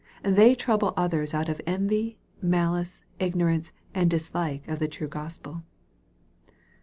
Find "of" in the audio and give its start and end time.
1.47-1.61, 4.67-4.79